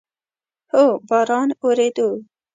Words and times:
هو، 0.71 0.85
باران 1.09 1.49
اوورېدو 1.61 2.09